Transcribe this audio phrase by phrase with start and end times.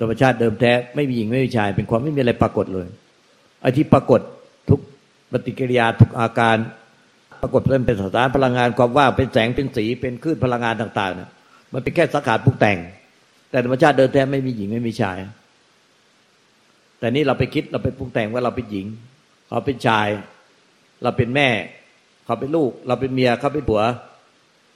[0.00, 2.88] ธรรมชาติเดิมแท้ไม่มีหญิงไม่มีชาย เป็นความไม่มีอะไรปรากฏเลย
[3.60, 4.20] ไอ้ที่ปรากฏ
[4.68, 4.80] ทุก
[5.32, 6.56] ปฏิกิริยาทุกอาการ
[7.42, 11.28] ปรากฏเป็นเป็นสารพลังงานความว่างเป็นแสงเป็นสีเป็นคลื่นพลังงานต่างๆเนี่ย
[11.72, 12.78] มันเป็นแค่สังขารปรุงแต่ง
[13.50, 15.18] แต่ธรรมชาติเดิมแท้ไม่มีหญิงไม่มีชาย
[16.98, 18.86] แต่นี่เราไปคิดเราไปปรุงแต่งว่าเราเป็นหญิง
[19.48, 20.08] เขาเป็นชาย
[21.02, 21.48] เราเป็นแม่
[22.24, 23.82] เขาเป็นลูก เราเป็นเมียเขาเป็นผัว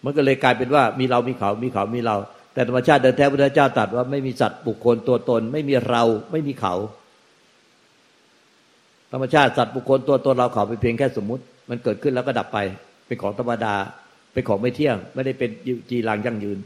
[0.05, 2.17] มันก็เลยกลายเป็นว่ามีเรามีเขา มีเขามีเรา
[2.55, 6.75] แต่ธรรมชาติเดิมแท้พระเจ้าตรัสว่าไม่มีสัตว์บุคคลตัวตน ไม่มีเราไม่มีเขา
[9.13, 12.59] ธรรมชาติสัตว์บุคคลตัวตนเราเขาเป็นเพียงแค่สมมุติ มันเกิดขึ้นแล้วก็ดับไป
[13.07, 13.75] เป็นของธรรมดา
[14.33, 15.51] เป็นของไม่เที่ยง ไม่ได้เป็น
[15.91, 16.59] จีรังยั่งยืน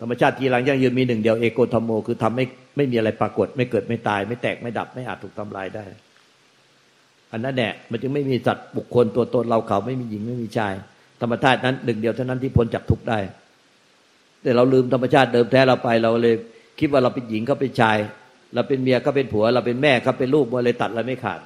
[0.00, 2.44] ธรรมชาติจีรังยั่งยืนมีหนึ่งเดียวเอโกธรรมโมคือทำไม่
[2.76, 5.84] ไม่มีอะไรปรากฏ ไม่เกิดไม่ตาย ไม่แตกไม่ดับไม่อาจถูกทำลายได้
[7.32, 10.72] อันนั้นแหละมันจึงไม่มีสัตว์บุคคลตัวตนเราเขาไม่มีหญิงไม่มีชาย
[11.20, 13.18] ธรรมชาตินั้นหนึ่งเดียวเท่านั้นที่พ้นจากทุกข์ได้
[14.46, 16.34] แต่เราลืมธรรมชาติเดิมแท้เราไปเราเลย
[16.80, 17.98] คิดว่าเราเป็นหญิงเขาเป็นชาย
[18.54, 21.40] เราเป็นเมียเขาเป็นผัว เราเป็นแม่เขาเป็นลูกมันเลยตัดอะไรไม่ขาด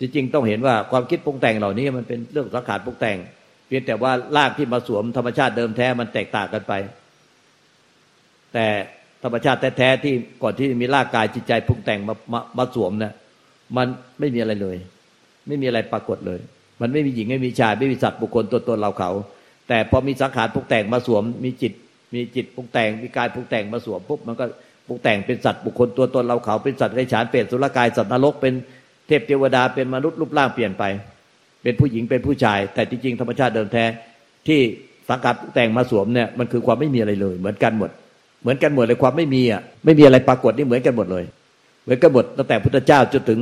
[0.00, 3.16] จริงๆต้องเห็นว่าความคิดปรุงแต่งเหล่านี้มันเป็นเรื่องสังขารปรุงแต่ง
[3.66, 6.72] เพียงแต่ว่าลากที่มาสวมธรรมชาติเดิมแท้มันแตกต่างกันไป
[8.52, 8.66] แต่
[9.22, 13.12] ธรรมชาติแท้ๆที่ก่อนที่มีร่างกายจิตใจปรุงแต่งมามามาสวมเนะ
[13.76, 13.86] มัน
[14.18, 14.76] ไม่มีอะไรเลย
[15.46, 16.40] ไม่มีอะไรปรากฏเลย
[16.80, 19.10] มันไม่มีหญิงไม่มีชายไม่มีสัตว์บุคคลตัวตนเราเขา
[19.68, 21.72] แต่พอมีสังขารปรุงแต่งมาสวม มีจิต
[22.14, 24.44] มีจิตปรุงแต่ง มีกายปรุงแต่งมาสวมปุ๊บมันก็
[24.86, 28.54] ปรุงแต่งเป็นสัตว์บุคคลตัวตนเราเขาเป็นสัตว์ไรฉานเปรตสุรกายสัตว์นรกเป็น
[29.06, 30.84] เทพเทวดาเป็นมนุษย์รูปร่างเปลี่ยนไป
[31.62, 33.84] เป็นผู้หญิงเป็นผู้ชาย แต่จริงๆธรรมชาติเดิมแท้
[34.46, 34.60] ที่
[35.08, 37.90] สังกัดแต่งมาสวมเนี่ยมันคือความไม่มีอะไรเลย เหมือนกันหมด
[38.42, 41.24] เหมือนกันหมดเลยความไม่มีอะไม่มีอะไรปรากฏนี่เหมือนกันหมดเลย
[41.84, 43.38] เหมือนกันหมดตั้งแต่พุทธเจ้าจนถึง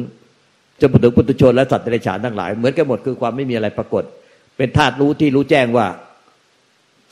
[0.80, 4.04] จนถึงพุทธชนและสัตว์ในฉานทั้งหลาย เหมือนกันหมดคือความไม่มีอะไรปรากฏ
[4.56, 5.86] เป็นธาตุรู้ที่รู้แจ้งว่า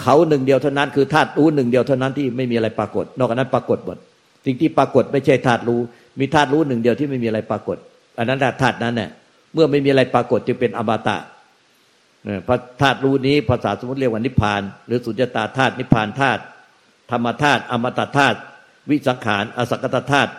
[0.00, 3.96] เขาหนึ่งเดียวเท่านั้นคือธาตุรู้หนึ่งเดียวเท่านั้นที่ไม่มีอะไรปรากฏ นอกจากนั้นปรากฏหมด
[4.46, 5.80] สิ่งที่ปรากฏไม่ใช่ธาตุรู้
[6.20, 7.76] มีธาตุรู้หนึ่งเดียวที่ไม่มีอะไรปรากฏ
[8.18, 9.10] อันนั้นธาตุนั้นเนี่ย
[9.54, 11.16] เมื่อไม่มีอะไรปรากฏจึงเป็นอมตะ
[12.48, 16.42] พระธาตุรู้นี้ภาษาสมมติเรียกว่านิพพาน หรือสุญญตาธาตุนิพพานธาตุ
[17.10, 18.38] ธรรมธาตุอมตะธาตุ
[18.90, 20.32] วิสังขารอสังกตธาตุ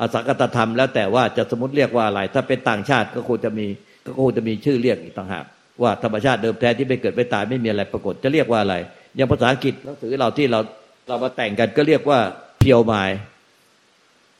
[0.00, 3.66] อสังกตธรรม แล้วแต่ว่าจะสมมติเรียกว่าอะไร ถ้าเป็นต่างชาติก็คงจะมี
[4.06, 5.44] ก็คงจะมีชื่อเรียกอีกต่างหาก
[5.82, 8.74] ว่าธรรมชาติเดิมแท้ที่ไม่เกิดไม่ตายไม่มีอะไรปรากฏจะเรียกว่าอะไร
[9.16, 10.60] อย่างภาษาอังกฤษหนังสือเราที่เรา
[11.08, 12.18] เรามาแต่งกันก็เรียกว่า
[12.58, 12.92] เพียวไม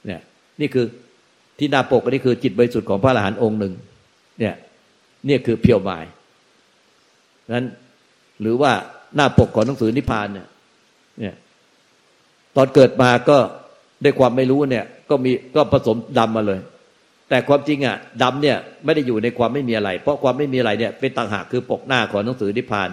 [0.07, 0.21] เนี่ย
[0.61, 0.87] นี่คือ
[1.59, 3.75] ที่หน้าปกนี่คือจิตบริสุทธิ์ของพระอรหันต์องค์หนึ่ง
[4.39, 4.55] เนี่ย
[5.27, 6.05] เนี่ยคือเพียวมาย
[7.55, 7.67] นั้น
[8.41, 8.73] หรือว่า
[9.17, 10.47] หน้าปกของหนังสือนิพพานเนี่ย
[11.21, 11.35] เนี่ย
[12.57, 13.39] ตอนเกิดมาก็
[14.03, 16.59] ได้ความไม่รู้เนี่ย ก็มีก็ผสมดำมาเลย
[17.31, 22.91] แต่ความจริงอะดำเนี่ยไม่ได้อยู่ในความไม่มีอะไร เพราะความไม่มีอะไรเนี่ย เป็นต่างหากคือปกหน้าของหนังสือนิพพาน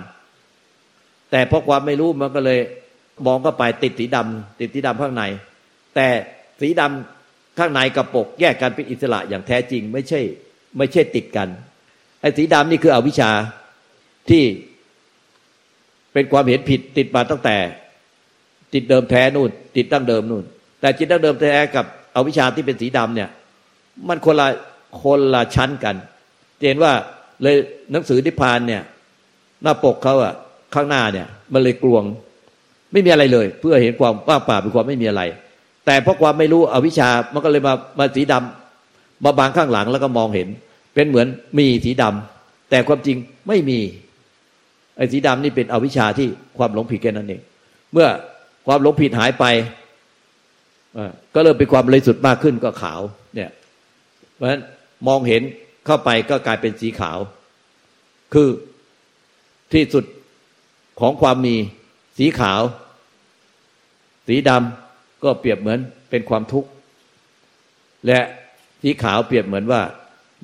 [1.31, 2.59] แต่เพราะความไม่รู้มันก็เลย
[3.25, 5.23] มองก็ไปติดสีดำติดสีดำข้างใน
[5.95, 6.07] แต่
[6.61, 10.21] สีดำข้างในกับปกแยกกันเป็นอิสระอย่างแท้จริง ไม่ใช่
[10.77, 11.47] ไม่ใช่ติดกัน
[12.21, 13.31] ไอ้สีดำนี่คืออวิชชา
[14.29, 14.43] ที่
[16.13, 17.57] เป็นความเห็นผิดติดมาตั้งแต่
[18.73, 20.43] ติดเดิมแท้นู่น ติดตั้งเดิมนู่น
[20.81, 23.29] แต่จิตตั้งเดิมแท้กับอวิชชาที่เป็นสีดำเนี่ย
[24.07, 24.47] มันคนละ
[25.03, 25.95] คนละชั้นกัน
[26.67, 26.93] เห็นว่า
[27.41, 27.55] เลย
[27.91, 28.81] หนังสือนิพพานเนี่ย
[29.63, 30.33] หน้าปกเขาอะ
[30.75, 32.03] ข้างหน้าเนี่ย มันเลยกลวง
[32.91, 35.21] ไม่มีอะไรเลย เพื่อเห็นความว่างเปล่าเป็นความไม่มีอะไร
[35.85, 40.47] แต่เพราะความไม่รู้อวิชามันก็เลยมามาสีดำมาบางข้างหลังแล้วก็มองเห็น
[40.93, 41.27] เป็นเหมือน
[41.57, 43.79] มีสีดำแต่ความจริงไม่มี
[44.97, 46.27] ไอ้สีดำนี่เป็นอวิชชาที่
[46.57, 47.41] ความหลงผิดแค่นั้นเอง
[47.93, 48.07] เมื่อ
[48.67, 49.45] ความหลงผิดหายไป
[51.33, 53.01] ก็เริ่มเป็นความเลยสุดมากขึ้นก็ขาว
[53.35, 53.49] เนี่ย
[54.37, 54.63] เพราะฉะนั้น
[55.07, 55.41] มองเห็น
[55.85, 57.19] เข้าไปก็กลายเป็นสีขาว
[58.33, 58.49] คือ
[59.73, 60.05] ที่สุด
[60.99, 61.55] ของความมี
[62.17, 62.61] สีขาว
[64.27, 65.79] สีดำก็เปรียบเหมือน
[66.09, 66.69] เป็นความทุกข์
[68.07, 68.19] และ
[68.81, 69.81] สีขาวเปรียบเหมือนว่า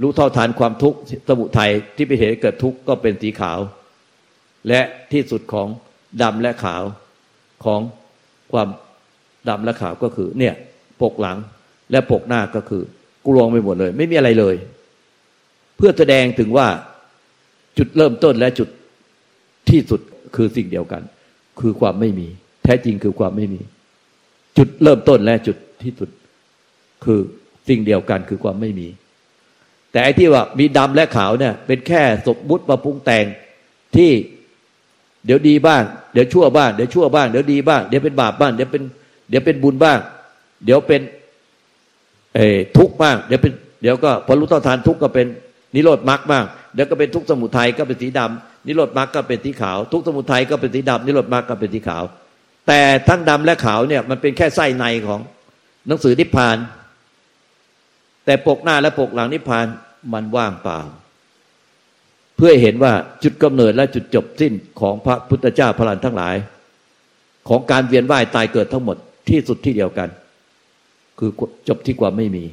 [0.01, 3.59] รู้เท่าทานความทุกข์สมุทัยที่ไปเหตุเกิดทุกข์ก็เป็นสีขาว
[4.67, 4.81] และ
[5.11, 5.67] ที่สุดของ
[6.21, 6.83] ดำและขาว
[7.65, 7.81] ของ
[8.51, 8.67] ความ
[9.49, 10.53] ดำและขาวก็คือ เนี่ย
[11.01, 11.37] ปกหลัง
[11.91, 12.83] และปกหน้าก็คือ
[13.27, 14.55] กลวงไปหมดเลย ไม่มีอะไรเลย
[15.77, 16.67] เพื่อแสดงถึงว่า
[17.77, 18.69] จุดเริ่มต้นและจุด
[19.69, 20.01] ที่สุด
[20.35, 21.01] คือสิ่งเดียวกัน
[21.59, 22.27] คือความไม่มี
[22.63, 23.61] แท้จริงคือความไม่มี
[24.57, 26.09] จุดเริ่มต้นและจุดที่สุด
[27.05, 27.19] คือ
[27.69, 28.87] สิ่งเดียวกันคือความไม่มี
[29.91, 33.25] แต่ไอ้ที่ว่ามีดำและขาวเนี่ย เป็นแค่สมมุติมาปรุงแต่ง
[33.95, 34.11] ที่
[35.25, 35.83] เดี๋ยวดีบ้าง
[36.13, 38.83] เดี๋ยวชั่วบ้าง เดี๋ยวชั่วบ้าง เดี๋ยวดีบ้าง เดี๋ยวเป็นบาปบ้าง เดี๋ยวเป็น
[39.29, 39.99] เดี๋ยวเป็นบุญบ้าง
[40.65, 41.01] เดี๋ยวเป็น
[42.35, 42.39] เอ
[42.77, 45.27] ทุกข์บ้างเดี๋ยวเป็นเดี๋ยวก็พอรู้ต่อทานทุกข์ก็เป็น
[45.75, 52.03] นิโรธมรรคบ้างเดี๋ยวก็เป็นทุกข์สมุทัยก็เป็นสีดำนิโรธมรรคก็เป็นสีขาว ทุกข์สมุทัยก็เป็นสีดำนิโรธมรรคก็เป็นสีขาว
[52.67, 55.19] แต่ทั้งดำและขาวเนี่ยมันเป็นแค่ไส้ในของ
[55.87, 56.57] หนังสือนิพพาน
[58.25, 59.65] แต่ปกหน้าและปกหลังนิพพาน
[60.13, 60.79] มันว่างเปล่า
[62.37, 62.93] เพื่อเห็นว่า
[63.23, 66.35] จุดกำเนิดและจุดจบสิ้นของพระพุทธเจ้าพระลันทั้งหลาย
[67.49, 68.97] ของการเวียนว่ายตายเกิดทั้งหมด
[69.29, 70.09] ที่สุดที่เดียวกัน
[71.19, 71.31] คือ
[71.67, 72.45] จบที่ความไม่มี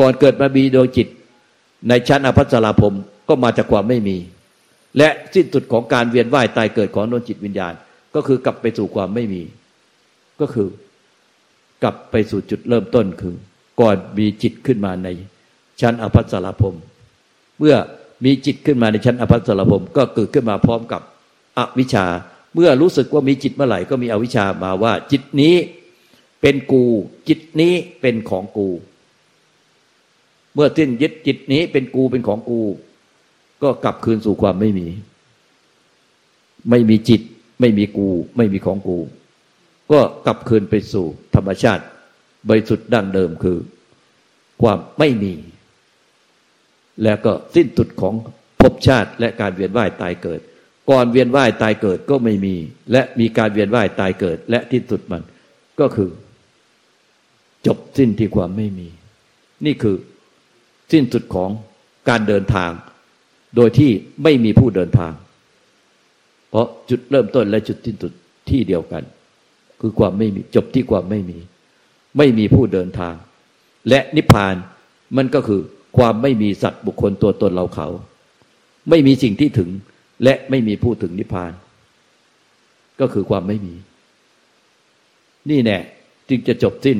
[0.00, 1.08] ก่อนเกิดมามีโดยจิต
[1.88, 2.94] ในชั้นอภัสราภม
[3.28, 4.16] ก็มาจากความไม่มี
[4.98, 7.74] และสิ้นสุดของการเวียนว่ายตายเกิดของดวงจิตวิญญาณ
[8.14, 9.42] ก็คือกลับไปสู่ความไม่มี
[10.40, 10.68] ก็คือ
[11.82, 13.34] กลับไปสู่จุดเริ่มต้นคือ
[13.80, 15.08] ก่อนมีจิตขึ้นมาใน
[15.80, 16.74] ชั้นอภัสราภม
[17.58, 17.76] เมื่อ
[18.24, 21.02] มีจิตขึ้นมาในชั้นอภัสราภมก็เกิดขึ้นมาพร้อมกับ
[21.58, 22.06] อวิชชา
[22.54, 25.54] เมื่อรู้สึกว่ามีจิตเมื่อไหร่ก็มีอวิชชามาว่า จิตนี้
[26.40, 26.84] เป็นกู
[27.28, 28.68] จิต นี้เป็นของกู
[30.54, 32.60] เมื่อสิ้นยึดจิตนี้เป็นกูเป็นของกู
[33.62, 34.86] ก็กลับคืนสู่ความไม่มี
[36.70, 37.20] ไม่มีจิต
[37.60, 38.98] ไม่มีกู ไม่มีของกู
[39.92, 41.84] ก็กลับคืนไปสู่ธรรมชาติ
[42.48, 43.58] บริสุทธิ์ดั้งเดิมคือ
[44.62, 45.34] ความไม่มี
[47.02, 48.14] แล้วก็สิ้นสุดของ
[48.60, 50.40] ภพชาติและการเวียนว่ายตายเกิด
[50.90, 52.54] ก่อนเวียนว่ายตายเกิดก็ไม่มี
[52.92, 55.22] และมีการเวียนว่ายตายเกิด และที่สุดมัน
[55.80, 56.10] ก็คือ
[57.66, 58.88] จบสิ้นที่ความไม่มี
[59.64, 59.96] นี่คือ
[60.92, 61.50] สิ้นสุดของ
[62.08, 62.70] การเดินทาง
[63.56, 63.90] โดยที่
[64.22, 65.12] ไม่มีผู้เดินทาง
[66.48, 68.12] เพราะจุดเริ่มต้นและจุดสิ้นสุด
[68.50, 69.02] ที่เดียวกัน
[69.80, 71.38] คือความไม่มีจบที่ความไม่มี
[72.18, 73.14] ไม่มีผู้เดินทาง
[73.88, 74.54] และนิพพาน
[75.16, 75.60] มันก็คือ
[75.96, 77.86] ความไม่มีสัตว์บุคคลตัวตนเราเขา
[78.90, 79.70] ไม่มีสิ่งที่ถึง
[80.24, 81.52] และไม่มีผู้ถึงนิพพาน
[83.00, 83.74] ก็คือความไม่มี
[85.50, 85.78] นี่แน่
[86.28, 86.98] จึงจะจบสิ้น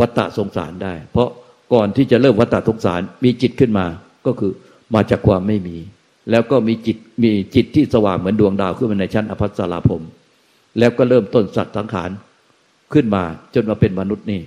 [0.00, 1.28] วัฏฏะสงสารได้ เพราะ
[1.72, 3.86] ก่อนที่จะเริ่มวัฏฏทุกสารมีจิตขึ้นมา
[4.26, 4.52] ก็คือ
[4.94, 5.76] มาจากความไม่มี
[6.30, 10.02] แล้วก็มีจิตมีจิตที่สว่างเหมือนดวงดาวขึ้นมาในชั้นอภัสราภม
[10.78, 12.10] แล้วก็เริ่มต้นสัตว์สังขาร
[12.92, 13.22] ขึ้นมา
[13.54, 14.40] จนมาเป็นมนุษย์นี่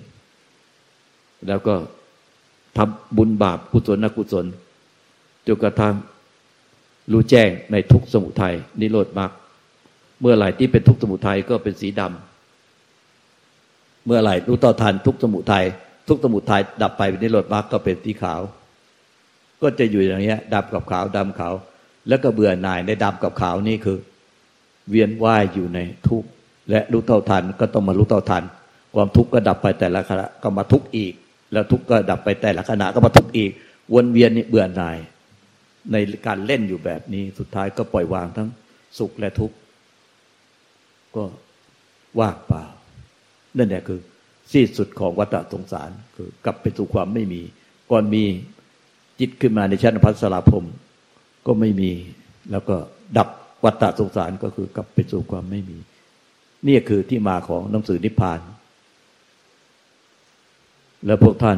[1.48, 1.76] แล้วก็
[2.78, 4.46] ทำบุญบาปกุศลนกุศล
[5.48, 5.96] จนกระทั่ง
[7.12, 9.32] รู้แจ้งในทุกสมุทัยนิโรธมรรค
[10.22, 12.31] เมื่อไหร่ที่เป็นทุกสมุทัยก็เป็นสีดำ
[14.06, 15.66] เมื่อไหร่รู้ต่อทันทุกสมุทัย
[16.08, 18.42] ทุกสมุทัยดับไปนิโรธมรรคก็เป็นสีขาว
[19.62, 21.54] ก็จะอยู่อย่างนี้ดำกับขาวดำขาว
[22.08, 23.98] แล้วก็เบื่อหน่ายในดำกับขาวนี่คือ
[24.90, 26.30] เวียนว่ายอยู่ในทุกข์
[26.70, 28.44] และรู้เท่าทันก็ต้องมารู้เท่าทัน
[28.96, 31.14] ความทุกข์ก็ดับไปแต่ละขณะก็มาทุกข์อีก
[31.54, 33.52] แล้วทุกข์ก็ดับไปแต่ละขณะก็มาทุกข์อีก
[33.94, 34.98] วนเวียนนี่เบื่อหน่าย
[35.92, 35.96] ใน
[36.26, 38.50] การเล่นอยู่แบบนี้สุดท้ายก็ปล่อยวางทั้ง
[39.00, 39.56] สุขและทุกข์
[41.16, 41.24] ก็
[42.20, 42.64] ว่างเปล่า
[43.58, 44.00] นั่นแหละคือ
[44.52, 47.42] สิ้นสุดของวัฏสงสารคือกลับไปสู่ความไม่มี
[47.92, 48.24] ก่อนมี
[49.20, 50.66] จิตขึ้นมาในชั้นพัสราพรม
[51.46, 51.92] ก็ไม่มี
[52.52, 52.76] แล้วก็
[53.18, 53.30] ดับ
[53.64, 55.78] วัฏสงสารก็คือกลับไปสู่ความไม่มี
[56.68, 58.40] นี่คือที่มาของหนังสือนิพพาน
[61.06, 61.58] แล้วพวกท่าน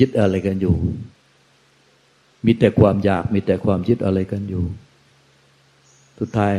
[0.00, 0.76] ยึดอะไรกันอยู่
[2.46, 4.64] มีแต่ความอยากมีแต่ความยึดอะไรกันอยู่
[6.18, 6.54] สุดท้าย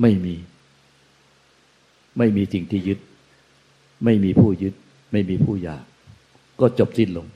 [0.00, 0.34] ไม่มี
[2.18, 2.98] ไม่มีสิ่งที่ยึด
[4.04, 4.74] ไม่มีผู้ยึด
[5.12, 5.84] ไม่มีผู้อยาก
[6.60, 7.26] ก็จบสิ้นลง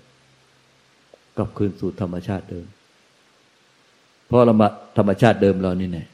[1.37, 2.67] กลับคืนสู่ธรรมชาติเดิม
[4.27, 6.05] เพราะเรามาธรรมชาติเดิมเรานี่แน่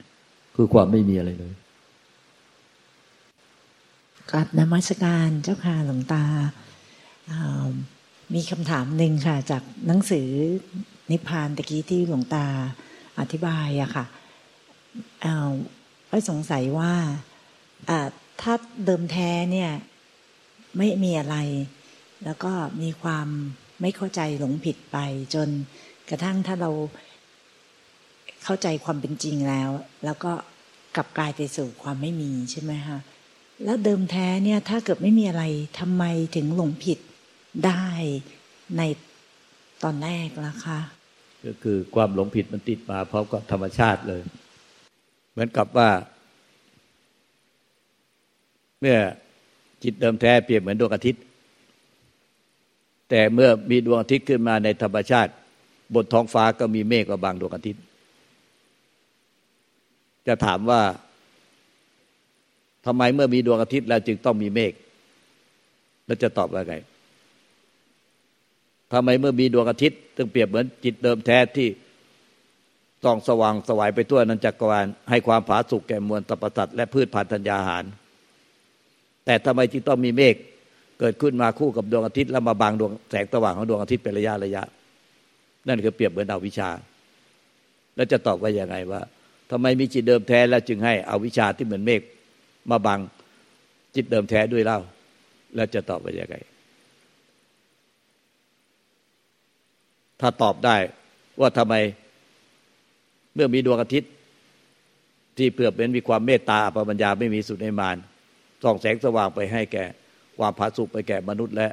[0.54, 1.54] คือความไม่มีอะไรเลย
[4.30, 6.24] กราบนมัสการเจ้าค่ะหลวงตา
[8.34, 10.28] มีคำถามหนึ่งค่ะ จากหนังสือ
[11.10, 12.46] นิพพานตะกี้ที่หลวงตา
[13.20, 14.04] อธิบายอะค่ะ
[16.10, 16.92] ก็สงสัยว่า
[18.40, 19.70] ถ้าเดิมแท้เนี่ย
[20.78, 21.36] ไม่มีอะไร
[22.24, 22.52] แล้วก็
[22.82, 23.26] มีความ
[23.80, 24.98] ไม่เข้าใจหลงผิดไป
[25.34, 25.48] จน
[26.08, 26.70] กระทั่งถ้าเรา
[28.44, 29.70] เข้าใจความเป็นจริงแล้ว
[30.04, 30.32] แล้วก็
[30.96, 32.98] กลับกลายไปสู่ความไม่มีใช่ไหมคะ
[33.64, 35.44] แล้วเดิมแท้เนี่ยถ้าเกิดไม่มีอะไร
[35.80, 36.04] ทำไม
[36.36, 36.98] ถึงหลงผิด
[37.66, 37.84] ได้
[38.76, 38.82] ใน
[39.82, 40.80] ตอนแรกล่ะคะ
[41.46, 44.22] ก็คือความหลงผิดมันติดมาพร้อมกับธรรมชาติเลย
[45.32, 45.90] เหมือนกับว่า
[48.80, 48.98] เมื่อ
[49.84, 51.22] จิตเดิมแท้เปรียบเหมือนดวงอาทิตย์
[53.10, 55.32] แต่เมื่อมีดวงอาทิตย์ขึ้นมาในธรรมชาติ
[55.94, 57.82] บนท้องฟ้าก็มีเมฆบางดวงอาทิตย์
[60.26, 60.82] จะถามว่า
[62.86, 64.72] ทำไมเมื่อมีดวงอาทิตย์แล้วจึงต้องมีเมฆ
[66.06, 66.76] แล้วจะตอบว่าไง
[68.92, 71.68] ทำไมเมื่อมีดวงอาทิตย์จึงเปรียบเหมือนจิตเดิมแท้ที่
[73.04, 77.84] ต้องสว่างสวายไปทั่วนันจักรวาลให้ความผาสุกแก่มวลตปสัตว์และพืชพันธัญญาหาร
[79.24, 80.34] แต่ทำไมจึงต้องมีเมฆ
[81.00, 84.62] เกิดขึ้นมาคู่กับดวงอาทิตย์แล้วมาบังดวงแสงสว่างของดวงอาทิตย์เป็นระยะระยะ
[85.68, 86.70] นั่นคือเปรียบเหมือนเอาวิชา
[87.96, 89.00] แล้วจะตอบว่าย่างไงว่า
[89.50, 92.00] ทำไมมีจิตเดิมแท้แล้วจึงให้เอาวิชาที่เหมือนเมฆ
[92.70, 93.00] มาบัง
[93.94, 94.80] จิตเดิมแท้ด้วยเล่า
[95.54, 96.36] แล้วจะตอบไปยังไง
[100.20, 100.76] ถ้าตอบได้
[101.40, 101.74] ว่าทำไม
[103.34, 104.10] เมื่อมีดวงอาทิตย์
[105.38, 107.96] ที่เปลือเป็นมีความเมตตาปปัญญาไม่มีสุดในมาน
[108.62, 109.84] ส่องแสงสว่างไปให้แก่
[110.38, 111.68] ความผาสุกไปแก่มนุษย์และ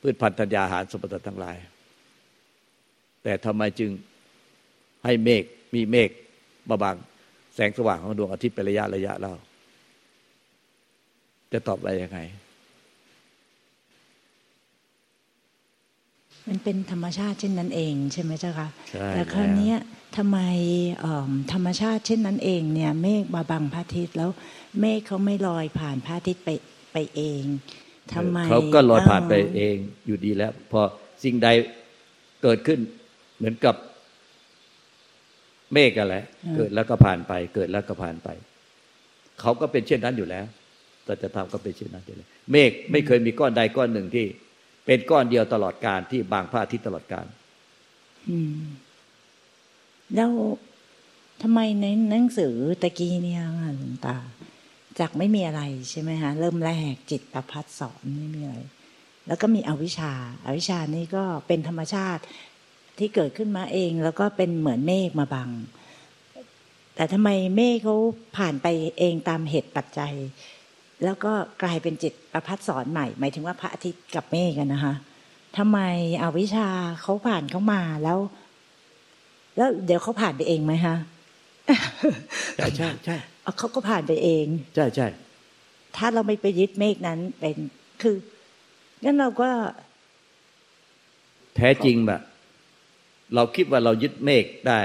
[0.00, 1.56] พืชพันธุ์ธัญญาหารสมบัติทั้งหลาย
[3.22, 3.90] แต่ทำไมจึง
[5.04, 6.10] ให้เมฆมีเมฆ
[6.68, 6.96] มาบัง
[7.54, 9.34] แสงสว่างของดวงอาทิตย์เป็นระยะระยะเล่า
[11.52, 12.18] จะตอบไปยังไง
[16.48, 19.72] มันเป็นธรรมชาติเช่นนั้นเองใช่ไหมเจ้าคะใช่แต่คราวนี้
[20.16, 20.38] ทำไม
[21.52, 24.30] ธรรมชาติเช่นนั้นเองเนี่ยเมฆมาบังพระอาทิตย์แล้ว
[24.80, 26.50] เมฆเขาไม่ลอยผ่านพระอาทิตย์ไป
[26.92, 27.42] ไปเอง
[28.14, 30.80] ทำไมเขาก็ลอยผ่านไปเองอยู่ดีแล้ว พอ
[31.24, 31.48] สิ่งใด
[32.42, 32.78] เกิดขึ้น
[33.38, 33.76] เหมือนกับ
[35.72, 36.16] เมฆอะไร
[36.56, 38.28] เกิดแล้วก็ผ่านไป เกิดแล้วก็ผ่านไป
[39.40, 40.44] เขาก็เป็นเช่นนั้นอยู่แล้ว
[41.04, 44.26] แต่จะทำก็เป็นเช่นนั้นอยู่แล้วเมฆไม่เคยมีก้อนใดก้อนหนึ่งที่
[44.84, 47.26] เป็นก้อนเดียวตลอดการที่บางพระอาทิตย์ตลอดการ
[50.14, 50.30] แล้ว
[51.42, 53.42] ทำไมในหนังสือตะกี้เนี่ย
[53.76, 54.16] หลวงตา
[54.98, 58.56] จากไม่มีอะไรใช่ไหมฮะเริ่มแรกจิตประพัดสอนไม่มีอะไร
[59.26, 60.12] แล้วก็มีอวิชชา
[60.44, 62.22] อาวิชชานี่ก็เป็นธรรมชาติ
[62.98, 65.50] ที่เกิดขึ้นมาเอง แล้วก็เป็นเหมือนเมฆมาบัง
[66.94, 67.96] แต่ทำไมเมฆเขา
[68.36, 68.66] ผ่านไป
[68.98, 70.14] เองตามเหตุปัจจัย
[71.04, 71.32] แล้วก็
[71.62, 74.94] กลายเป็นจิตประพัดสอนใหม่ หมายถึงว่าพระอาทิตย์กับเมฆกันนะคะ
[75.58, 75.78] ทำไม
[76.22, 76.68] อวิชา
[77.02, 78.18] เขาผ่านเข้ามาแล้ว
[79.56, 80.96] แล้วเดี๋ยวเขาผ่านไปเองไหมคะ
[82.56, 83.16] ใช่ใช่ใช่
[83.58, 85.08] เขาก็ผ่านไปเอง ใช่ใช่
[85.96, 87.56] ถ้าเราไม่ไปยึดเมฆนั้นเป็น
[88.02, 88.16] คือ
[89.04, 89.50] งั้นเราก็
[91.56, 92.20] แท้จริงแบบ
[93.34, 94.80] เราคิดว่าเรายึดเมฆได้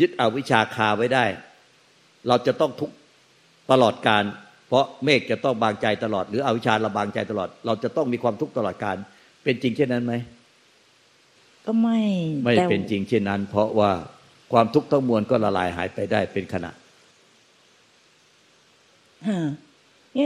[0.00, 1.24] ยึดเอาวิชาคาไว้ได้
[2.28, 2.90] เราจะต้องทุก
[3.70, 4.24] ตลอดการ
[4.68, 8.96] เพราะเมฆจะต้องบางใจตลอด หรืออวิชาเราบางใจตลอด เราจะต้องมีความทุกข์ตลอดการ
[9.44, 10.14] เป็นจริงเช่นนั้นไหม
[11.66, 12.00] ก็ไม่
[12.44, 13.90] ไม่เป็นจริงเช่นนั้น เพราะว่า
[14.52, 16.70] ความทุกข์ทั้งมวลก็ละลายหายไปได้เป็นขณะ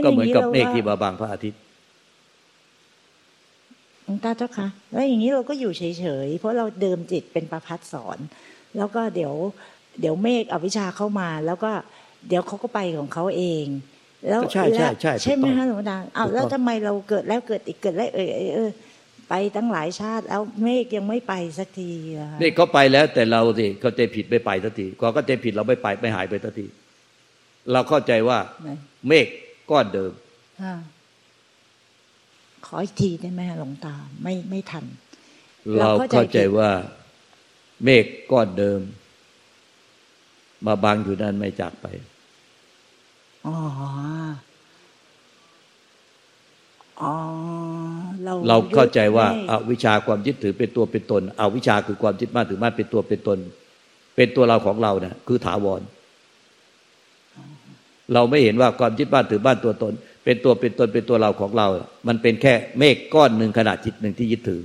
[0.03, 1.61] ก็เหมือนกับเมฆที่บาบางพระอาทิตย์
[4.15, 5.83] งตาเจ้าคะแล้วอย่างนี้เราก็อยู่เฉ
[6.25, 8.17] ยๆเพราะเราเดิมจิตเป็นประพัดสอน
[8.77, 9.33] แล้วก็เดี๋ยว
[9.99, 11.71] เดี๋ยวเมฆอวิชาเข้ามา แล้วก็
[12.27, 13.65] เดี๋ยวเขาก็ไปของเขาเอง
[14.29, 18.69] แล้วใช่ใช่ใช่ใช่ไหมคะหลวงตาอ้าวแล้วทำไมเราเกิดแล้วเกิดอีกเกิดแล้วเออเออ
[19.29, 21.91] ไปตั้งหลายชาติแล้วเมฆยังไม่ไปสักที
[22.39, 26.65] เมฆเขาไปแล้วแต่เราสิเขาใจผิดไม่ไปสักทีก็ก็ใจผิดเราไม่ไปไม่หายไปสักที
[27.71, 28.39] เราเข้าใจว่า
[29.07, 29.27] เมฆ
[29.71, 30.11] ก้อนเดิม
[32.65, 34.85] ขออีกทีได้ไหมหลวงตาไม่ไม่ทัน
[35.77, 36.69] เราเข้าใจว่า
[37.83, 38.79] เมฆก้อนเดิม
[40.65, 41.87] มาบังอยู่นั่นไม่จากไป
[43.45, 43.55] อ๋อ
[47.01, 47.13] อ๋อ
[48.23, 53.39] เราเราเข้าใจว่าอาวิชาความยึดถือเป็นตัวเป็นตนอาวิชาคือความยึดมั่นถือมั่นเป็นตัวเป็นตน
[54.15, 55.81] เป็นตัวเราของเราเนี่ยคือถาวร
[58.13, 59.93] เราไม่เห็นว่าความยึดบ้านถือบ้านตัวตน
[60.25, 61.67] เป็นตัวเป็นตนเป็นตัวเราของเรา
[62.07, 64.61] มันเป็นแค่เมฆก้อนหนึ่งขนาดจิตหนึ่งที่ยึดถือ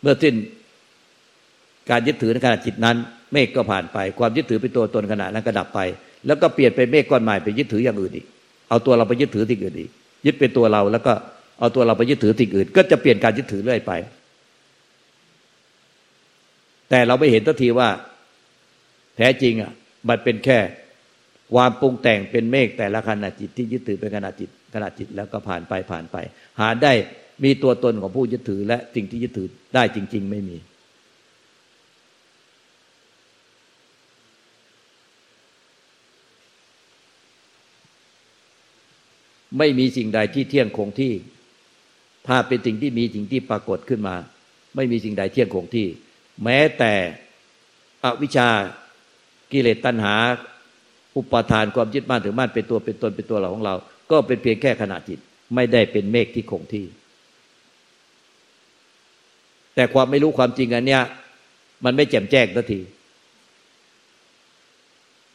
[0.00, 0.34] เมื่อสิ้น
[1.90, 2.96] การยึดถือในขณะจิตนั้น
[3.32, 5.80] เมฆก็ผ่านไป ความยึดถือเป็นตัวตนขณะนั้นก็ดับไป
[6.26, 8.26] แล้วก็เปลี่ยนเป็นเมฆก้อนใหม่ไปยึดถืออย่างอื่นอีก
[8.68, 9.90] เอาตัวเราไปยึดถือสิ่งอื่นอีก
[10.26, 11.12] ยึดเป็นตัวเราแล้วก็
[11.60, 13.92] เอาตัวเราไปยึดถือสิ่งอื่น ก็จะเปลี่ยนการยึดถือเรื่อยไป
[16.90, 17.88] แต่เราไม่เห็นทันทีว่า
[19.16, 19.72] แท้จริงอะ
[20.08, 20.58] มันเป็นแค่
[21.54, 26.16] ความปรุงแต่งเป็นเมฆแต่ละขณะจิตที่ยึดถือเป็นขณะจิตขณะจิตแล้วก็ผ่านไปผ่านไป
[26.60, 26.92] หาได้
[27.44, 30.56] มีตัวตนของผู้ยึดถือและสิ่งที่ยึดถือได้จริง ๆ ไม่มี
[39.58, 41.12] ไม่มีสิ่งใดที่เที่ยงคงที่
[42.26, 44.16] ถ้าเป็นสิ่งที่มีสิ่งที่ปรากฏขึ้นมา
[44.76, 45.86] ไม่มีสิ่งใดเที่ยงคงที่
[46.44, 46.92] แม้แต่
[48.04, 48.48] อวิชชา
[49.52, 50.14] กิเลสตัณหา
[51.16, 53.74] อุปาทานความยึดมั่นถือมั่นเป็นตัวเป็นตนเป็นตัวเราของเรา
[54.10, 55.18] ก็เป็นเพียงแค่ขณะจิต
[55.54, 56.86] ไม่ได้เป็นเมฆที่คงที่
[59.74, 61.02] แต่ความไม่รู้ความจริงอันเนี้ย
[61.84, 62.80] มันไม่แจ่มแจ้งทันที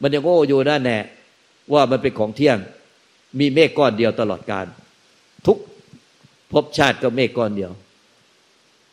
[0.01, 0.99] มันยังโง่อยู่นั่นแน่
[1.73, 2.57] ว่ามันเป็นของเที่ยง
[3.39, 4.65] มีเมฆก้อนเดียวตลอดการ
[5.47, 5.57] ทุก
[6.51, 7.71] ภพชาติก็เมฆก้อนเดียว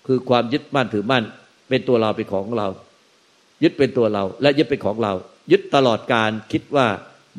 [0.06, 1.24] คือความยึดมั่นถือมั่น
[1.68, 2.68] เป็นตัวเราเป็นของเรา
[3.62, 5.12] ยึดเป็นตัวเรา และยึดเป็นของเรา
[5.52, 6.86] ยึดตลอดการคิดว่า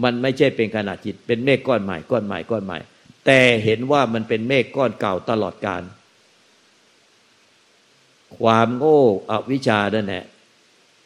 [0.04, 2.78] มันไม่ใช่เป็นขณะจิต เป็นเมฆก้อนใหม่ก้อนใหม่ก้อนใหม่
[3.26, 5.82] แต่เห็นว่ามันเป็นเมฆก้อนเก่าตลอดการ
[8.40, 9.02] ความโง่
[9.32, 10.26] อวิชานั่นแหละ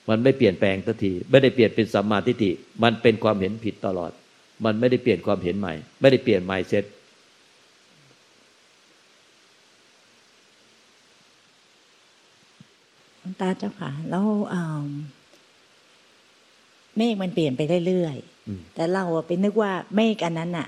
[0.10, 2.52] มันไม่เปลี่ยนแปลงทันที ไม่ได้เปลี่ยนเป็นสัมมาทิฏฐิ
[2.84, 4.12] มันเป็นความเห็นผิดตลอด
[4.66, 6.84] มันไม่ได้เปลี่ยนความเห็นใหม่ ไม่ได้เปลี่ยนไมเซ็ต
[13.42, 14.26] ตาเจ้าค่ะ แล้ว
[16.98, 20.68] เมฆมันเปลี่ยนไปเรื่อยๆแต่เราไปนึกว่าเมฆอันนั้นน่ะ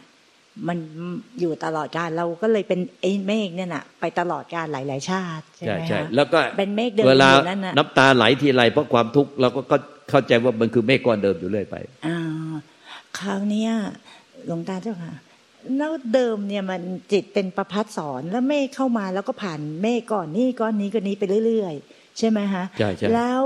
[0.68, 0.78] มัน
[1.40, 7.30] อยู่ตลอดกาลเราก็เลยเป็นไอ้เมฆเนี่ยน่ะ ไปตลอดกาลหลาย ๆ ชาติใช่ไหมคะแล้วก็เป็นเมฆเดิมเวลา
[7.78, 9.62] น้ำตาไหลทีไรเพราะความทุกข์เราก็
[10.10, 12.18] เข้าใจว่ามันคือเมฆก้อนเดิมอยู่เรื่อยไปอ่า
[13.20, 13.68] คราวนี้
[14.46, 15.14] หลวงตาเจ้าค่ะ
[15.78, 23.42] แล้วเดิมเนี่ยมันจิตเป็นประพัดสอนแล้วเมฆเข้ามาแล้วก็ผ่านเมฆก่อนนี้ก้อนนี้ก้อนนี้ไปเรื่อยๆ ใช่ไหมฮะใช่ใช่แล้ว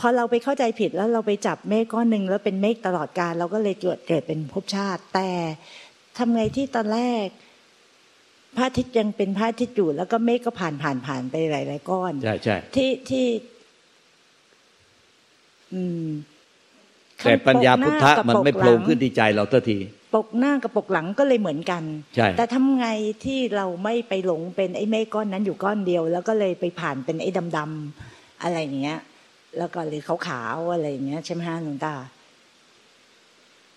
[0.00, 5.30] พอเราไปเข้าใจผิดแล้วเราไปจับเมฆก้อนหนึ่งแล้วเป็นเมฆตลอดการเราก็เลยเกิดเกิดเป็นภพชาติ แต่
[6.16, 7.26] ทำไงที่ตอนแรก
[8.56, 13.26] พระอาทิตย์ยังเป็นพระอาทิตย์อยู่แล้วก็เมฆก็ผ่านผ่านผ่านไปหลายๆก้อนใช่ใช่ที่ที่
[15.72, 16.08] อืม
[17.24, 19.78] แต่ปัญญาพุทธะมันไม่โผล่ขึ้นที่ใจเราทันที
[20.14, 21.82] ปกหน้ากับปกหลังก็เลยเหมือนกัน
[22.16, 22.86] ใช่แต่ทำไง
[23.24, 29.00] ที่เราไม่ไปหลงเป็นไอ้เมฆก้อนนั้นอยู่ก้อนเดียว แล้วก็เลยไปผ่านเป็นไอ้ดำๆอะไรอย่างเงี้ย
[29.58, 31.94] แล้วก็หรือขาวๆอะไรอย่างเงี้ยใช่ไหมฮะหลวงตา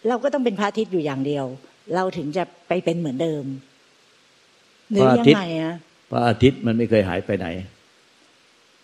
[0.08, 1.46] เราก็ต้องเป็นพระอาทิตย์อยู่อย่างเดียว
[1.96, 3.44] เราถึงจะไปเป็นเหมือนเดิม
[4.92, 5.76] หรือยังไงอะ
[6.12, 7.48] พระอาทิตย์มันไม่เคยหายไปไหน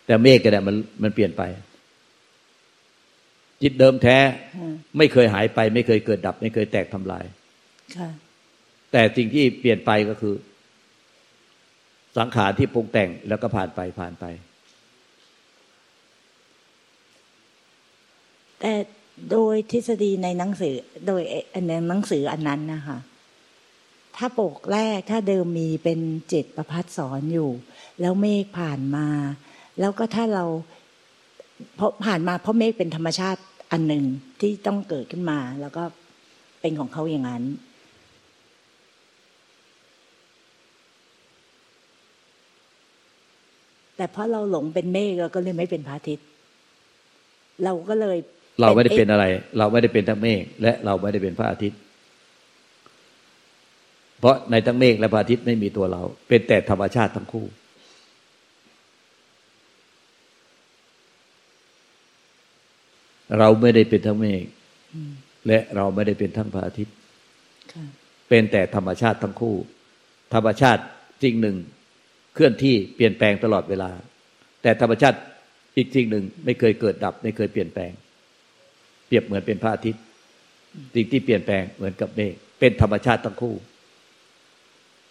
[0.05, 1.41] แต่เมฆก็ได้มันมันเปลี่ยนไป
[3.61, 4.17] จิตเดิมแท้
[4.97, 7.25] ไม่เคยหายไป ไม่เคยเกิดดับ ไม่เคยแตกทำลาย
[8.91, 10.35] แต่สิ่งที่เปลี่ยนไปก็คือ
[12.17, 14.25] สังขารที่ปรุงแต่งแล้วก็ผ่านไปผ่านไป
[18.59, 18.73] แต่
[19.31, 20.75] โดยทฤษฎีในหนังสือ
[21.07, 21.21] โดย
[21.67, 22.97] ในหนังสืออันนั้นนะคะ
[24.17, 25.99] ถ้าปกแรกถ้าเดิมมีเป็น
[26.29, 27.49] เจ็ดประพัดสอนอยู่
[28.01, 29.07] แล้วเมฆผ่านมา
[29.79, 30.45] แล้วก็ถ้าเรา
[31.75, 33.41] เพราะผ่านมาเพราะเมฆเป็นธรรมชาติ
[33.73, 34.03] อันหนึ่ง
[34.41, 35.83] ที่ต้องเกิดขึ้นมา แล้วก็
[36.61, 37.43] เป็นของเขาอย่างนั้น
[43.97, 46.27] แต่เพราะเราหลงเป็นเมฆเราก็เลยไม่เป็นพระอาทิตย์
[47.63, 48.17] เราก็เลย
[48.61, 49.25] เราไม่ได้เป็นอะไร
[49.57, 51.79] เราไม่ได้เป็นทั้งเมฆและเราไม่ได้เป็นพระอาทิตย์
[54.19, 57.45] เพราะในทั้งเมฆและพระอาทิตย์ไม่มีตัวเรา เป็นแต่ธรรมชาติทั้งคู่
[63.39, 64.43] เราไม่ได้เป็นทั้งเมฆ
[65.47, 66.95] และเราไม่ได้เป็นทั้งพระอาทิตย์
[68.29, 69.55] เป็นแต่ธรรมชาติทั้งคู่
[70.33, 70.83] ธรรมชาติ
[71.23, 71.57] จริงหนึ่ง
[72.33, 73.89] เคลื่อนที่เปลี่ยนแปลงตลอดเวลา
[74.61, 75.17] แต่ธรรมชาติ
[75.75, 77.91] อีกจริงหนึ่ง ไม่เคยเกิดดับ ไม่เคยเปลี่ยนแปลง
[79.07, 80.01] เปรียบเหมือนเป็นพระอาทิตย์
[80.95, 83.55] สิ่งที่เปลี่ยนแปลงเหมือนกับเมฆเป็นธรรมชาติทั้งคู่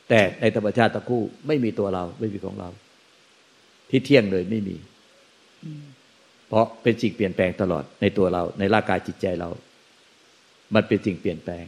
[0.08, 2.68] แต่ในธรรมชาติทั้งคู่ ไม่มีตัวเราไม่มีของเรา
[3.90, 4.76] ที่เที่ยงเลยไม่มี
[6.52, 9.48] เพราะเป็นสิ่งเปลี่ยนแปลงตลอดในตัวเราในร่างกายจิตใจเรา
[10.74, 11.64] มันเป็นสิ่งเปลี่ยนแปลง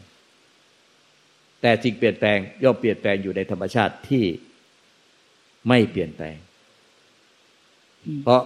[1.60, 4.24] แต่สิ่งเปลี่ยนแปลงย่อมเปลี่ยนแปลงอยู่ในธรรมชาติที่
[5.68, 6.36] ไม่เปลี่ยนแปลง
[8.24, 8.42] เพราะ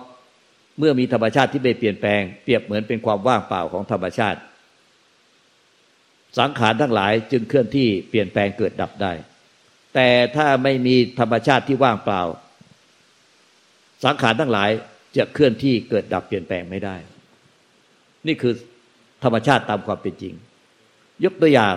[0.79, 4.41] เมื่อมีธรรมชาติที่ไม่เปลี่ยนแปลง เปรียบเหมือนเป็นความว่างเปล่าของธรรมชาติ
[6.39, 9.13] สังขารทั้งหลายจึงเคลื่อนที่เปลี่ยนแปลงเกิดดับได้
[9.95, 12.23] แต่ถ้าไม่มีธรรมชาติที่ว่างเปล่า
[14.05, 14.71] สังขารทั้งหลาย
[15.19, 16.97] จะเคลื่อนที่เกิดดับเปลี่ยนแปลงไม่ได้
[18.27, 18.55] นี่คือ
[19.25, 20.35] ธรรมชาติตามความเป็นจริง
[21.25, 21.75] ยกตัวอย่าง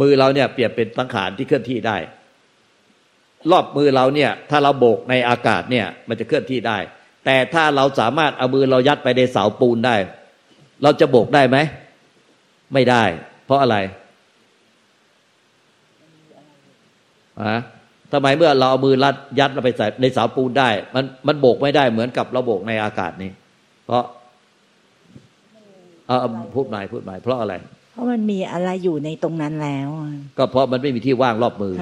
[0.00, 1.96] มือเราเนี่ยเปรียบเป็นสังขารที่เคลื่อนที่ได้
[3.50, 6.78] รอบมือเราเนี่ย ถ้าเราโบกในอากาศเนี่ย มันจะเคลื่อนที่ได้
[7.24, 9.96] แต่ถ้าเราสามารถเอามือเรายัดไปในเสาปูนได้
[10.82, 11.58] เราจะโบกได้ไหม
[12.74, 13.02] ไม่ได้
[13.44, 13.76] เพราะอะไร
[17.40, 17.56] อะ
[18.12, 23.30] ทำไมเมื่อเราเอามือรัดยัดเราไปใส่ในเสาปูนได้ มันมันโบกไม่ได้เหมือนกับเราโบกในอากาศนี่
[23.86, 24.04] เพราะ
[26.06, 26.16] เอา
[26.54, 27.54] พูดหมายพูดหมายเพราะอะไร
[27.92, 29.88] เพราะมันมีอะไรอยู่ในตรงนั้นแล้ว
[30.38, 31.74] ก็เพราะมันไม่มีที่ว่างรอบมือ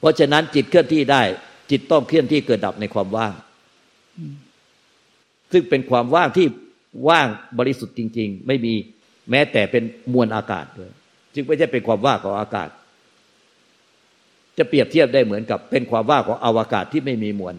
[0.00, 1.22] เพราะฉะนั้นจิตเคลื่อนที่ได้
[1.70, 3.32] จิตต้องเคลื่อนที่เกิดดับในความว่าง
[5.52, 6.46] ซึ่งเป็นความว่างที่
[7.08, 7.26] ว่าง
[7.58, 8.74] บริสุทธิ์จริง ๆ ไม่มี
[9.30, 10.90] แม้แต่เป็นมวลอากาศด้วย
[11.34, 12.68] จึงไม่ใช่เป็นความว่างของอากาศ
[14.58, 17.54] จะเปรียบเทียบได้เหมือนกับ เป็นความว่างของอวกาศที่ไม่มีมวล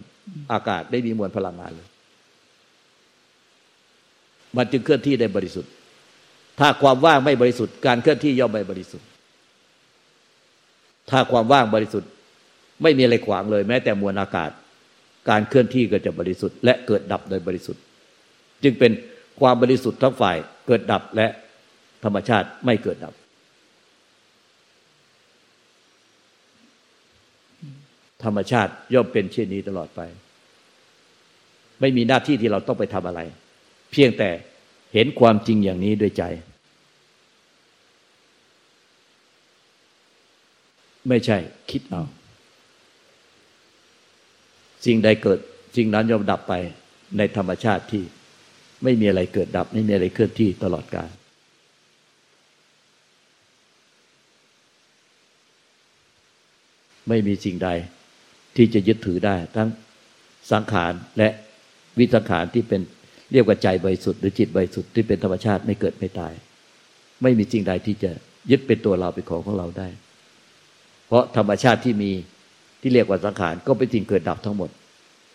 [0.54, 1.88] อากาศไม่มีมวลพลังงานเลย
[4.58, 5.72] มันจึงเคลื่อนที่ได้บริสุทธิ์
[6.60, 9.08] ถ้าความว่างไม่บริสุทธิ์ การเคลื่อนที่ย่อมไม่บริสุทธิ์
[11.10, 12.10] ถ้าความว่างบริสุทธิ์
[12.84, 14.52] ไม่มีอะไรขวางเลย แม้แต่มวลอากาศ
[15.30, 17.82] การเคลื่อนที่ก็จะบริสุทธิ์ และเกิดดับโดยบริสุทธิ์
[18.64, 18.92] จึงเป็น
[19.40, 21.28] ความบริสุทธิ์ทั้งฝ่ายเกิดดับและ
[22.04, 23.14] ธรรมชาติไม่เกิดดับ
[28.24, 30.02] ธรรมชาติย่อมเป็นเช่นนี้ตลอดไป
[31.80, 33.22] ไม่มีหน้าที่ที่เราต้องไปทำอะไร
[33.92, 34.30] เพียงแต่
[34.94, 36.24] เห็นความจริงอย่างนี้ด้วยใจ
[41.10, 41.38] ไม่ใช่
[41.72, 42.04] คิดเอา
[44.86, 45.40] สิ่งใดเกิด
[45.78, 46.54] สิ่งนั้นย่อมดับไป
[47.18, 48.04] ในธรรมชาติที่
[48.84, 51.10] ไม่มีอะไรเกิดดับ ไม่มีอะไรเคลื่อนที่ตลอดกาล
[57.08, 57.70] ไม่มีสิ่งใด
[58.58, 59.70] ที่จะยึดถือได้ ทั้ง
[60.52, 61.30] สังขารและ
[61.98, 62.82] วิสังขารที่เป็น
[63.32, 66.34] เรียกว่าใจบริสุทธิ์หรือจิตบริสุทธิ์ที่เป็นธรรมชาติไม่เกิดไม่ตาย
[67.22, 68.12] ไม่มีสิ่งใดที่จะ
[68.52, 69.88] ยึดเป็นตัวเราเป็นของของเราได้
[71.08, 72.12] เพราะธรรมชาติที่มี
[72.82, 74.70] ที่เรียกว่าสังขารก็เป็นสิ่งเกิดดับทั้งหมด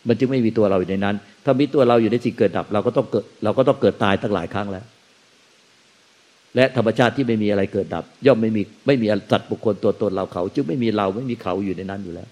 [0.09, 4.85] มันจึงไม่มีตัวเราอยู่ในนั้น ถ้ามีตัวเราอยู่ในสิ่งเกิดดับ เราก็ต้องเกิดเราก็ต้องเกิดตายตั้งหลายครั้งแล้ว
[6.57, 12.29] และธรรมชาติที่ไม่มีอะไรเกิดดับ ย่อมไม่มีไม่มีสัตว์บุคคลตัวตนเราเขา จึงไม่มีเราไม่มีเขาอยู่ในนั้นอยู่แล้ว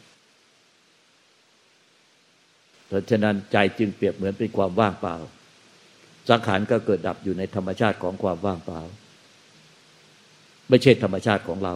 [2.91, 5.17] เพราะฉะนั้นใจจึงเปรียบเหมือนเป็นความว่างเปล่า
[6.29, 8.81] สังขารก็เกิดดับอยู่ในธรรมชาติของความว่างเปล่า
[10.69, 11.75] ไม่ใช่ธรรมชาติของเรา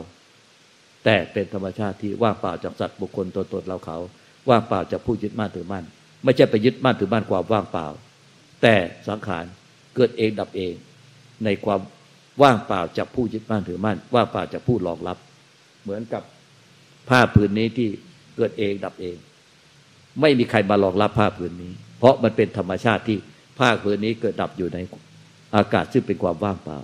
[1.04, 3.98] แต่เป็นธรรมชาติที่ว่างเปล่าจากสัตว์บุคคลตัวตนเราเขา
[4.48, 5.84] ว่างเปล่าจากผู้ยึดมั่นถือมั่น
[6.24, 7.86] ไม่ใช่ไปยึดมั่นถือมั่นความว่างเปล่า
[8.62, 8.74] แต่
[9.08, 9.44] สังขาร
[9.96, 10.74] เกิดเองดับเอง
[11.44, 11.80] ในความ
[12.42, 15.18] ว่างเปล่าจากผู้ยึดมั่นถือมั่น ว่างเปล่าจากผู้รองรับ
[15.82, 16.22] เหมือนกับ
[17.08, 17.88] ผ้าผืนนี้ที่
[18.36, 19.16] เกิดเองดับเอง
[20.20, 23.18] ไม่มีใครมารองรับผ้าผืนนี้ เพราะมันเป็นธรรมชาติที่
[23.58, 24.78] ผ้าผืนนี้เกิดดับอยู่ใน
[25.56, 26.78] อากาศซึ่งเป็นความว่างเปล่า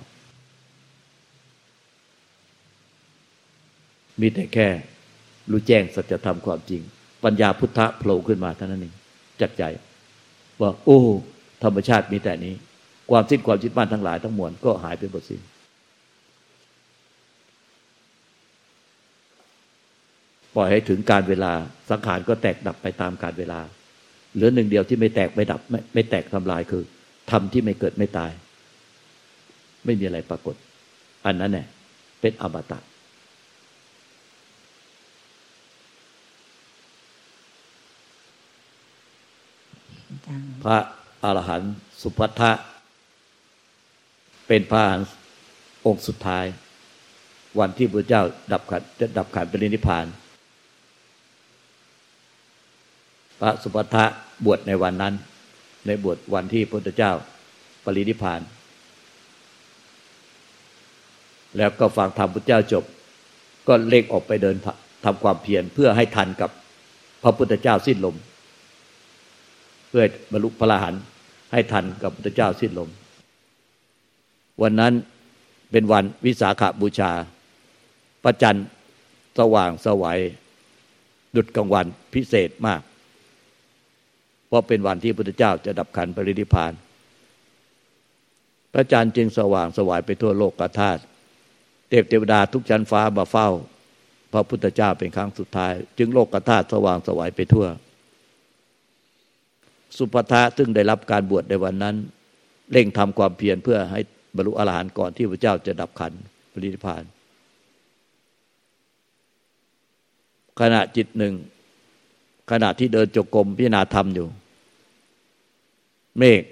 [4.21, 4.69] มีแต่แค่
[5.51, 6.83] รู้แจ้งสัจธรรมความจริง
[7.25, 8.95] ปัญญาพุทธะโผล่ขึ้นมาเท่านั้นเอง
[9.41, 9.63] จักใจ
[10.61, 11.01] ว่า โอ้
[11.65, 12.55] ธรรมชาติมีแต่นี้
[13.11, 15.41] ความสิ้นความจิตบ้านทั้งหลายทั้งมวลก็หายไปหมดสิ้น
[20.57, 21.53] ปล่อยให้ถึงการเวลา
[21.91, 23.61] สังขารก็แตกดับไปตามการเวลา
[24.35, 26.83] เหลือหนึ่งเดียวที่ไม่แตกไม่ดับ ไม่ไม่แตกทำลายคือ
[27.31, 28.31] ทำที่ไม่เกิดไม่ตาย
[29.85, 30.55] ไม่มีอะไรปรากฏ
[31.27, 31.67] อันนั้นเนี่ย
[32.21, 32.79] เป็นอมตะ
[40.65, 40.79] พระ
[41.25, 42.53] อรหันต์สุภัทะ
[44.47, 45.09] เป็นพระอรหันต์
[45.87, 46.45] องค์สุดท้าย
[47.59, 50.07] วันที่พระเจ้าดับขันจะดับขันเป็นนิพพาน
[53.41, 54.05] พระสุภัทะ
[54.45, 55.15] บวชในวันนั้น
[55.87, 57.13] ในบวชวันที่พระพุทธเจ้า
[57.85, 58.41] ปรินิพาน
[61.57, 62.85] แล้วก็ฟังธรรมพุทธเจ้าจบ
[63.69, 64.57] ก็เล่งออกไปเดิน
[65.05, 66.51] ทำความเพียรเพื่อให้ทันกับ
[67.23, 68.17] พระพุทธเจ้าสิ้นลม
[69.89, 70.95] เพื่อบรรลุพระรหัน
[71.53, 72.89] ให้ทันกับพระพุทธเจ้าสิ้นลม
[74.63, 74.93] วันนั้น
[75.71, 77.13] เป็นวันวิสาขาบูชา
[78.25, 78.59] ประจัน
[79.39, 80.21] สว่างสวัย
[81.37, 82.81] ดุดกลางวันพิเศษมาก
[84.51, 86.73] เพราะเป็นวันที่พระพุทธเจ้าจะดับขันปรินิพาน
[88.73, 91.01] พระจันทร์จึงสว่างสวายไปทั่วโลกกธาตุ
[91.89, 93.49] เทพเทวดาทุกชั้นฟ้ามาเฝ้า
[94.33, 97.67] พระพุทธเจ้าเป็นครั้งสุดท้าย จึงโลกกธาตุสว่างสวายไปทั่ว
[99.97, 101.97] สุภทะซึ่งได้รับการบวชในวันนั้น
[102.73, 104.01] เร่งทำความเพียรเพื่อให้
[104.37, 106.13] บรรลุอรหันต์ก่อนที่พระเจ้าจะดับขัน
[106.53, 107.03] ปรินิพาน
[110.61, 111.35] ขณะจิตหนึ่ง
[112.51, 114.27] ขณะที่เดินจกกรมพิจารณาธรรมอยู่
[116.19, 116.43] เมฆ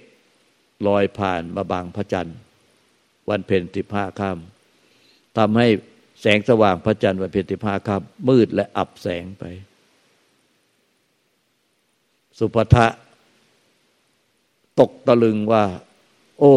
[0.87, 2.39] ลอยผ่านมาบางพระจันทร์
[3.31, 5.69] วันเพ็ญสิบห้าค่ำทำให้
[6.21, 9.45] แสงสว่างพระจันทร์วันเพ็ญสิบห้าค่ำมืดและอับแสงไป
[12.39, 12.87] สุภทะ
[14.81, 15.65] ตกตะลึงว่า
[16.39, 16.55] โอ้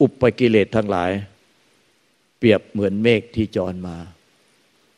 [0.00, 1.10] อุปกิเลสทั้งหลาย
[2.38, 3.96] เปรียบเหมือนเมฆที่จรมา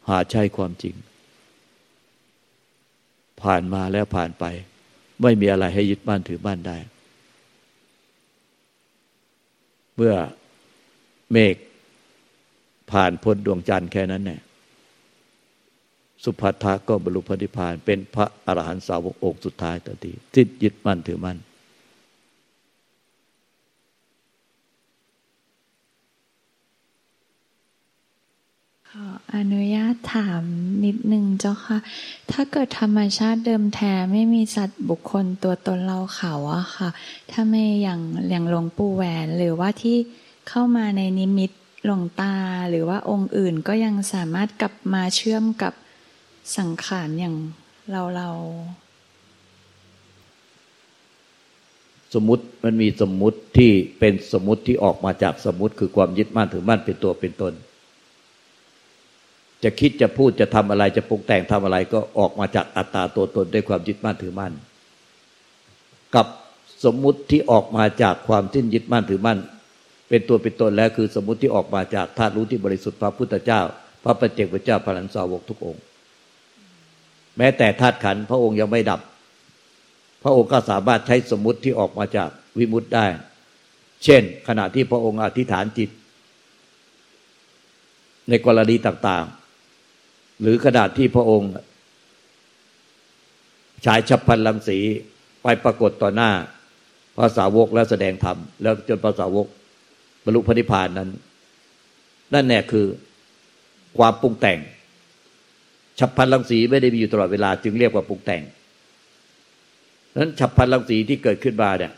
[0.09, 0.95] หาใช่ความจริง
[3.43, 4.45] ผ่านมาแล้วผ่านไป
[5.23, 6.77] ไม่มีอะไรให้ยึดบ้านถือบ้านได้
[9.97, 10.15] เมื่อ
[11.33, 11.57] เมฆ
[12.91, 14.41] ผ่านพ้นดวงจันทร์แค่นั้นเนี่ย
[16.25, 21.39] สุภัททะก็บรรลุพระนิพพาน เป็นพระอรหันตสาวกองค์สุดท้ายตันทีที่ยึดมั่นถือมั่น
[28.99, 30.43] ขออนุญาตถาม
[30.85, 31.79] นิดนึงเจ้าค่ะ
[32.31, 36.89] ถ้าเกิดธรรมชาติเดิมแท้ไม่มีสัตว์บุคคลตัวตนเราเขาอะค่ะ
[37.31, 39.97] ถ้าไม่อย่างอย่างหลวงปู่แหวนหรือว่าที่
[40.49, 41.51] เข้ามาในนิมิต
[41.85, 42.35] หลวงตา
[42.71, 45.73] หรือว่าองค์อื่นก็ยังสามารถกลับมาเชื่อมกับ
[46.57, 47.37] สังขารอย่าง
[47.91, 48.31] เราเรา
[52.15, 57.55] สมมติมันมีสมมติที่เป็นสมมติที่ออกมาจากสมมติคือความยึดมั่นถือมั่นเป็นตัวเป็นตน
[59.65, 64.53] จะคิดจะพูดจะทำอะไรจะปรุงแต่งทำอะไรก็ออกมาจากอัตตาตัวตนด้วยความยึดมั่นถือมั่น
[66.15, 66.27] กับ
[66.85, 69.39] สมมุติที่ออกมาจากความทิ้นยึดมั่นถือมั่น
[70.09, 73.61] เป็นตัวเป็นตนแล้วคือสมมุติที่ออกมาจากธาตุรู้ที่บริสุทธิ์พระพุทธเจ้า
[74.05, 75.83] พระปฏิเจกพระเจ้าพระลันสาวกทุกองค์
[77.39, 79.01] แม้แต่ธาตุขันพระองค์ยังไม่ดับ
[80.23, 83.07] พระองค์ก็สามารถใช้สมมุติที่ออกมาจากวิมุตได้
[84.05, 85.91] เช่น ขณะที่พระองค์อธิษฐานจิต
[88.29, 89.44] ในกรณีต่างๆ
[90.43, 91.51] หรือขณะที่พระองค์
[93.87, 94.79] ฉายฉับพันลังสี
[95.43, 96.31] ไปปรากฏต่อหน้า
[97.19, 99.47] ภาษาวกและแสดงธรรม แล้วจนภาษาวก
[100.25, 101.11] บรรลุพระนิพพานนั้น
[102.35, 102.87] นั่นแน่คือ
[103.99, 104.59] ความปรุงแต่ง
[105.99, 108.43] ฉับพันลังสีไม่ได้มีอยู่ตลอดเวลา จึงเรียกว่าปรุงแต่ง
[110.17, 111.93] นั้นฉับพันลังสีที่เกิดขึ้นมาเนี่ย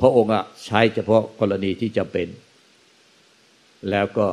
[0.00, 0.30] พระองค์
[0.66, 2.28] ใช้เฉพาะกรณีที่จำเป็น
[3.90, 4.26] แล้วก็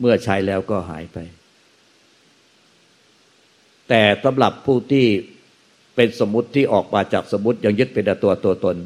[0.00, 1.18] เมื่อใช้แล้วก็หายไป
[3.88, 5.06] แต่สำหรับผู้ที่
[5.96, 8.76] เป็นสมมติที่ออกมาจากสมมติยังยึดเป็นตัวตัวตน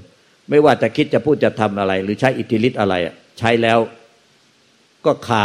[0.51, 2.95] ไม่ว่าจะคิดจะพูดจะทำอะไร หรือใช้อิทธิฤทธิ์อะไร
[3.39, 3.79] ใช้แล้ว
[5.07, 5.45] ก็คา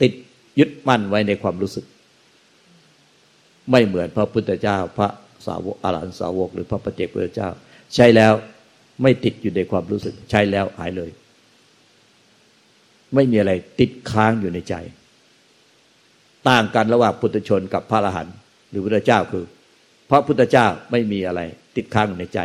[0.00, 0.12] ติด
[0.58, 1.84] ยึดมั่นไว้ในความรู้สึก
[3.70, 5.08] ไม่เหมือนพระพุทธเจ้า พระ
[5.46, 7.48] สาวกอรหันสาวก หรือพระปเจกพุทธเจ้า
[7.94, 8.32] ใช้แล้ว
[9.02, 11.10] ไม่ติดอยู่ในความรู้สึก ใช้แล้วหายเลย
[13.14, 14.74] ไม่มีอะไรติดค้างอยู่ในใจ
[16.48, 18.36] ต่างกันระหว่างพุทธชนกับพระอรหันต์
[18.76, 19.44] รือพระเจ้าคือ
[20.10, 21.40] พระพุทธเจ้าไม่มีอะไร
[21.76, 22.40] ติดค้างในใจ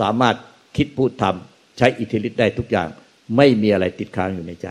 [0.00, 0.36] สามารถ
[0.76, 2.88] คิดพูดทำใช้อิทธิฤทธิ์ได้ทุกอย่าง
[3.36, 4.68] ไม่มีอะไรติดค้างอยู่ในใจ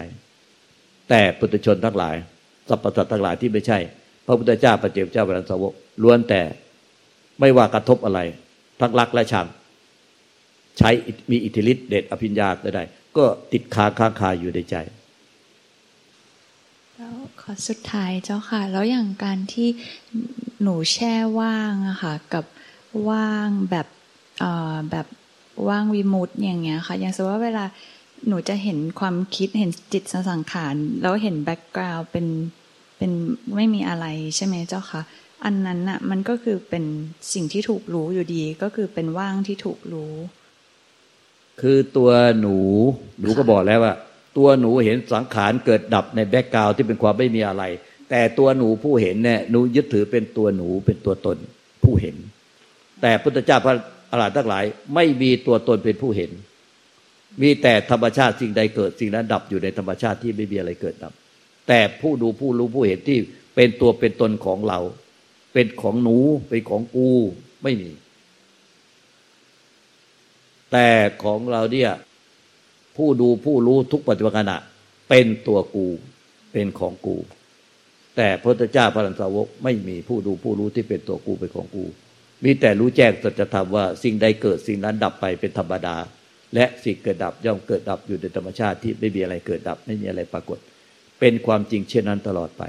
[1.09, 2.15] แต่พุทธชนทั้งหลาย
[2.69, 3.79] สรรพสัตทั้งหลายที่ไม่ใช่
[4.25, 6.41] พระพุทธเจ้าพระเจ้าเจ้าพระสาวกล้วนแต่
[7.39, 8.19] ไม่ว่ากระทบอะไร
[8.79, 9.47] ทั้งรักและชัง
[10.77, 10.89] ใช้
[11.31, 12.83] มีอิทธิฤทธิ์เดชอภิญญาได้
[13.17, 14.75] ก็ติดค้างค้างคาอยู่ในใจ
[17.41, 19.69] ขอสุดท้ายเจ้าค่ะ แล้วอย่างการที่
[20.61, 22.45] หนูแช่ว่างอะค่ะ กับ
[23.09, 23.87] ว่างแบบ
[24.91, 25.07] แบบ
[25.67, 27.65] ว่างวิมุตอย่างเงี้ยค่ะ อย่างสมมติว่าเวลา
[28.27, 32.27] หนูจะเห็นความคิดเห็นจิตสังขารแล้วเห็นแบ็กกราวด์เป็น
[32.97, 33.11] เป็น
[33.55, 35.01] ไม่มีอะไรใช่ไหมเจ้าค่ะ
[35.45, 36.83] อันนั้นอะมันก็คือเป็น
[37.33, 40.13] สิ่งที่ถูกรู้อยู่ดีก็คือเป็นว่างที่ถูกรู้
[41.61, 42.55] คือตัวหนู
[43.19, 43.95] หนูก็บอกแล้วว่า
[44.37, 47.63] ตัวหนูเห็นสังขารเกิดดับในแบ็กกราวที่เป็นความไม่มีอะไร
[48.09, 51.37] แต่ตัวหนูผู้เห็นเนี่ยหนูยึดถือเป็นตัวหนูเป็นตัวตน
[51.83, 52.15] ผู้เห็น
[53.01, 53.75] แต่พุทธเจ้าพระ
[54.11, 54.63] อรหันต์ทั้งหลาย
[54.95, 56.31] ไม่มีตัวตนเป็นผู้เห็น
[57.41, 61.13] มีแต่ธรรมชาติสิ่งใดเกิดสิ่งนั้นดับอยู่ในธรรมชาติที่ไม่มีอะไรเกิดดับ
[61.67, 63.19] แต่ผู้ดูผู้รู้ผู้เห็นที่
[63.55, 64.79] เป็นตัวเป็นตนของเรา
[65.53, 66.17] เป็นของหนู
[66.49, 67.09] เป็นของกู
[67.63, 67.91] ไม่มี
[70.71, 70.87] แต่
[71.23, 71.91] ของเราเนี่ย
[72.97, 74.57] ผู้ดูผู้รู้ทุกปัจจุบันขณะ
[75.09, 75.87] เป็นตัวกู
[76.51, 77.17] เป็นของกู
[78.15, 81.85] แต่พระพุทธเจ้าพระสาวกไม่มีผู้ดูผู้รู้ที่เป็นตัวกูเป็นของกู
[82.43, 85.95] มีแต่รู้แจ้งสัจธรรมว่าสิ่งใดเกิดสิ่งนั้นดับไปเป็นธรรมดา
[86.55, 90.57] และสิ่งเกิดดับย่อมเกิดดับอยู่ในธรรมชาติที่ไม่มีอะไรเกิดดับไม่มีอะไรปรากฏ
[91.19, 92.63] เป็นความจริงเช่นนั้นตลอดไป